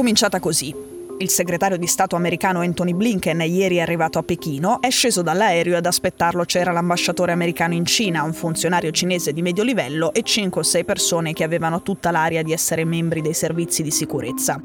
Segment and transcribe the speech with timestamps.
[0.00, 0.74] cominciata così.
[1.18, 5.84] Il segretario di Stato americano Anthony Blinken, ieri arrivato a Pechino, è sceso dall'aereo ad
[5.84, 10.64] aspettarlo c'era l'ambasciatore americano in Cina, un funzionario cinese di medio livello e 5 o
[10.64, 14.58] 6 persone che avevano tutta l'aria di essere membri dei servizi di sicurezza.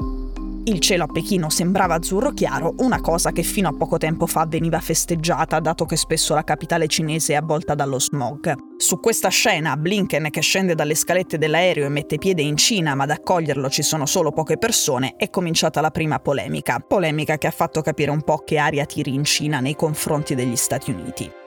[0.67, 4.47] Il cielo a Pechino sembrava azzurro chiaro, una cosa che fino a poco tempo fa
[4.47, 8.51] veniva festeggiata, dato che spesso la capitale cinese è avvolta dallo smog.
[8.75, 13.03] Su questa scena, Blinken che scende dalle scalette dell'aereo e mette piede in Cina, ma
[13.03, 16.79] ad accoglierlo ci sono solo poche persone, è cominciata la prima polemica.
[16.79, 20.55] Polemica che ha fatto capire un po' che aria tiri in Cina nei confronti degli
[20.55, 21.44] Stati Uniti.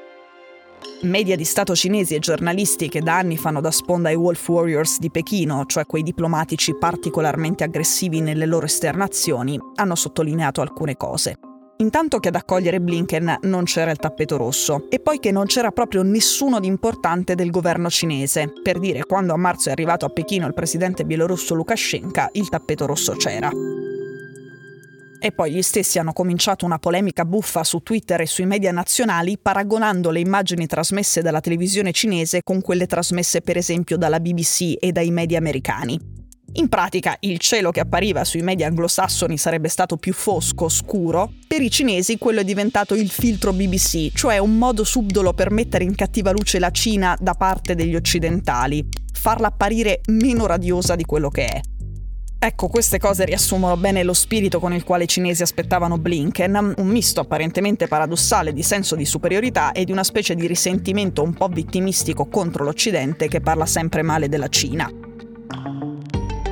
[1.03, 4.99] Media di Stato cinesi e giornalisti che da anni fanno da sponda ai Wolf Warriors
[4.99, 11.39] di Pechino, cioè quei diplomatici particolarmente aggressivi nelle loro esternazioni, hanno sottolineato alcune cose.
[11.77, 15.71] Intanto che ad accogliere Blinken non c'era il tappeto rosso e poi che non c'era
[15.71, 18.53] proprio nessuno di importante del governo cinese.
[18.61, 22.87] Per dire, quando a marzo è arrivato a Pechino il presidente bielorusso Lukashenko, il tappeto
[22.87, 23.49] rosso c'era.
[25.21, 29.37] E poi gli stessi hanno cominciato una polemica buffa su Twitter e sui media nazionali
[29.37, 34.93] paragonando le immagini trasmesse dalla televisione cinese con quelle trasmesse per esempio dalla BBC e
[34.93, 36.17] dai media americani.
[36.51, 41.63] In pratica il cielo che appariva sui media anglosassoni sarebbe stato più fosco, scuro, per
[41.63, 45.95] i cinesi quello è diventato il filtro BBC, cioè un modo subdolo per mettere in
[45.95, 51.45] cattiva luce la Cina da parte degli occidentali, farla apparire meno radiosa di quello che
[51.45, 51.61] è.
[52.41, 56.87] Ecco, queste cose riassumono bene lo spirito con il quale i cinesi aspettavano Blinken, un
[56.87, 61.49] misto apparentemente paradossale di senso di superiorità e di una specie di risentimento un po'
[61.49, 64.89] vittimistico contro l'Occidente che parla sempre male della Cina.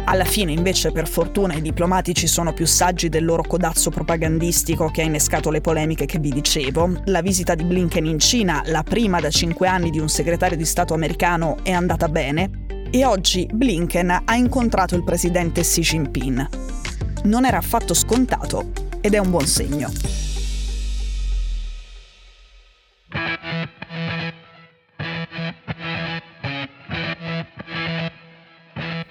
[0.07, 5.03] Alla fine, invece, per fortuna, i diplomatici sono più saggi del loro codazzo propagandistico che
[5.03, 7.01] ha innescato le polemiche che vi dicevo.
[7.05, 10.65] La visita di Blinken in Cina, la prima da cinque anni di un segretario di
[10.65, 12.65] Stato americano, è andata bene
[12.97, 16.49] e oggi Blinken ha incontrato il presidente Xi Jinping.
[17.25, 18.73] Non era affatto scontato
[19.03, 19.93] ed è un buon segno.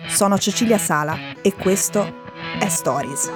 [0.08, 2.24] Sono Cecilia Sala e questo
[2.58, 3.30] è Stories,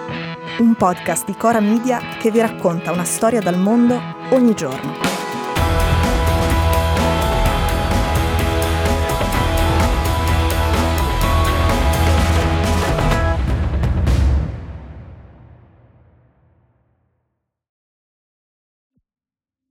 [0.58, 5.09] un podcast di Cora Media che vi racconta una storia dal mondo ogni giorno.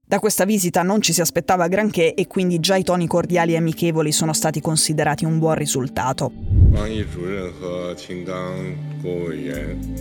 [0.09, 3.57] Da questa visita non ci si aspettava granché e quindi già i toni cordiali e
[3.57, 6.31] amichevoli sono stati considerati un buon risultato.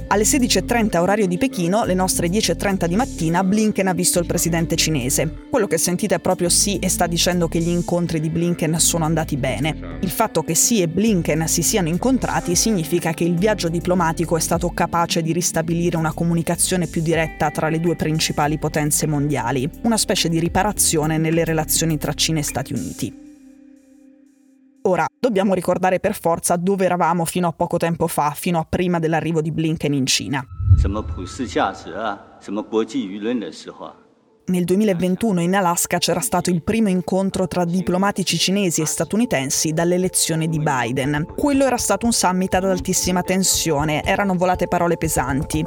[0.09, 4.77] Alle 16.30 orario di Pechino, le nostre 10.30 di mattina, Blinken ha visto il presidente
[4.77, 5.47] cinese.
[5.49, 9.05] Quello che sentite è proprio sì e sta dicendo che gli incontri di Blinken sono
[9.05, 9.99] andati bene.
[10.01, 14.41] Il fatto che sì e Blinken si siano incontrati significa che il viaggio diplomatico è
[14.41, 19.97] stato capace di ristabilire una comunicazione più diretta tra le due principali potenze mondiali, una
[19.97, 23.28] specie di riparazione nelle relazioni tra Cina e Stati Uniti.
[24.88, 29.00] Ora, dobbiamo ricordare per forza dove eravamo fino a poco tempo fa, fino a prima
[29.00, 30.46] dell'arrivo di Blinken in Cina.
[30.78, 33.96] 什么普世价值啊，什么国际舆论的时候啊。
[34.49, 40.49] Nel 2021 in Alaska c'era stato il primo incontro tra diplomatici cinesi e statunitensi dall'elezione
[40.49, 41.27] di Biden.
[41.37, 45.65] Quello era stato un summit ad altissima tensione, erano volate parole pesanti.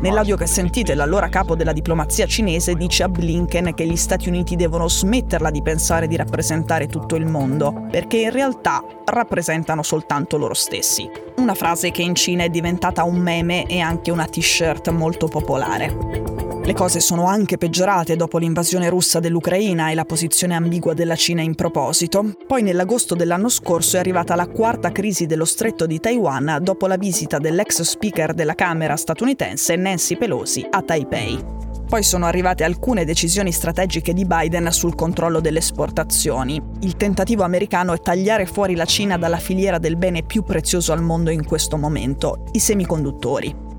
[0.00, 4.56] Nell'audio che sentite l'allora capo della diplomazia cinese dice a Blinken che gli Stati Uniti
[4.56, 10.54] devono smetterla di pensare di rappresentare tutto il mondo, perché in realtà rappresentano soltanto loro
[10.54, 11.08] stessi.
[11.36, 16.33] Una frase che in Cina è diventata un meme e anche una t-shirt molto popolare.
[16.66, 21.42] Le cose sono anche peggiorate dopo l'invasione russa dell'Ucraina e la posizione ambigua della Cina
[21.42, 22.36] in proposito.
[22.46, 26.96] Poi nell'agosto dell'anno scorso è arrivata la quarta crisi dello stretto di Taiwan dopo la
[26.96, 31.38] visita dell'ex speaker della Camera statunitense Nancy Pelosi a Taipei.
[31.86, 36.58] Poi sono arrivate alcune decisioni strategiche di Biden sul controllo delle esportazioni.
[36.80, 41.02] Il tentativo americano è tagliare fuori la Cina dalla filiera del bene più prezioso al
[41.02, 43.73] mondo in questo momento, i semiconduttori.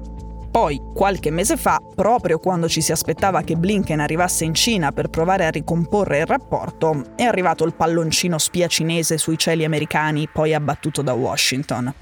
[0.55, 5.09] Poi, qualche mese fa, proprio quando ci si aspettava che Blinken arrivasse in Cina per
[5.09, 10.53] provare a ricomporre il rapporto, è arrivato il palloncino spia cinese sui cieli americani, poi
[10.53, 11.93] abbattuto da Washington.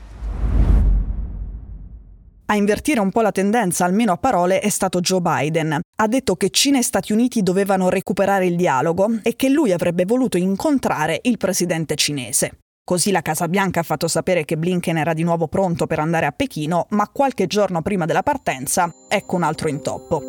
[2.45, 5.79] A invertire un po' la tendenza, almeno a parole, è stato Joe Biden.
[5.95, 10.05] Ha detto che Cina e Stati Uniti dovevano recuperare il dialogo e che lui avrebbe
[10.05, 12.59] voluto incontrare il presidente cinese.
[12.85, 16.25] Così la Casa Bianca ha fatto sapere che Blinken era di nuovo pronto per andare
[16.25, 20.21] a Pechino, ma qualche giorno prima della partenza, ecco un altro intoppo.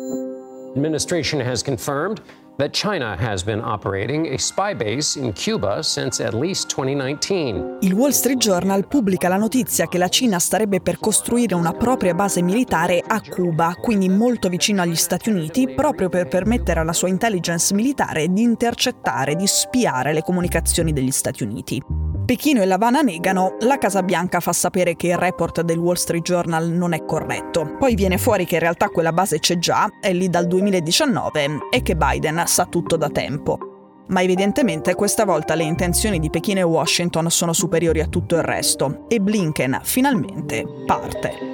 [0.73, 2.21] Administration has confirmed
[2.57, 7.79] that China has been operating a spy base in Cuba since at least 2019.
[7.81, 12.13] Il Wall Street Journal pubblica la notizia che la Cina starebbe per costruire una propria
[12.13, 17.09] base militare a Cuba, quindi molto vicino agli Stati Uniti, proprio per permettere alla sua
[17.09, 22.04] intelligence militare di intercettare, di spiare le comunicazioni degli Stati Uniti.
[22.25, 26.23] Pechino e L'Havana negano, la Casa Bianca fa sapere che il report del Wall Street
[26.23, 27.75] Journal non è corretto.
[27.77, 31.83] Poi viene fuori che in realtà quella base c'è già, è lì dal 2019 e
[31.83, 34.03] che Biden sa tutto da tempo.
[34.07, 38.43] Ma evidentemente questa volta le intenzioni di Pechino e Washington sono superiori a tutto il
[38.43, 41.53] resto e Blinken finalmente parte.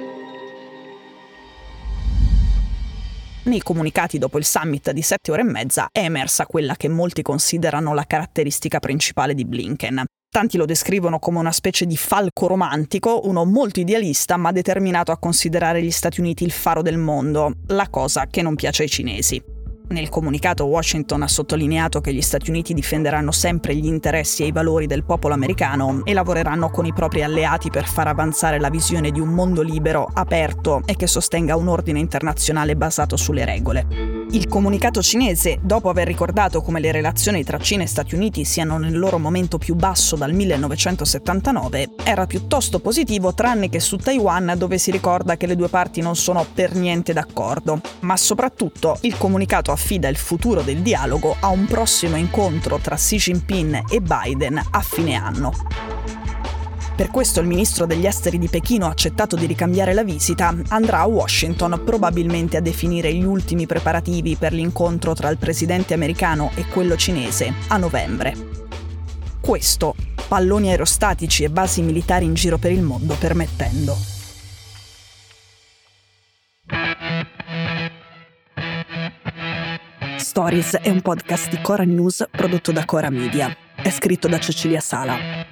[3.44, 7.22] Nei comunicati dopo il summit di sette ore e mezza è emersa quella che molti
[7.22, 10.04] considerano la caratteristica principale di Blinken,
[10.34, 15.18] Tanti lo descrivono come una specie di falco romantico, uno molto idealista ma determinato a
[15.18, 19.42] considerare gli Stati Uniti il faro del mondo, la cosa che non piace ai cinesi.
[19.88, 24.52] Nel comunicato Washington ha sottolineato che gli Stati Uniti difenderanno sempre gli interessi e i
[24.52, 29.10] valori del popolo americano e lavoreranno con i propri alleati per far avanzare la visione
[29.10, 34.11] di un mondo libero, aperto e che sostenga un ordine internazionale basato sulle regole.
[34.34, 38.78] Il comunicato cinese, dopo aver ricordato come le relazioni tra Cina e Stati Uniti siano
[38.78, 44.78] nel loro momento più basso dal 1979, era piuttosto positivo tranne che su Taiwan dove
[44.78, 47.82] si ricorda che le due parti non sono per niente d'accordo.
[48.00, 53.16] Ma soprattutto il comunicato affida il futuro del dialogo a un prossimo incontro tra Xi
[53.16, 55.91] Jinping e Biden a fine anno.
[56.94, 61.00] Per questo il ministro degli esteri di Pechino ha accettato di ricambiare la visita, andrà
[61.00, 66.66] a Washington probabilmente a definire gli ultimi preparativi per l'incontro tra il presidente americano e
[66.66, 68.34] quello cinese a novembre.
[69.40, 69.96] Questo,
[70.28, 73.96] palloni aerostatici e basi militari in giro per il mondo permettendo.
[80.18, 83.54] Stories è un podcast di Cora News prodotto da Cora Media.
[83.74, 85.51] È scritto da Cecilia Sala.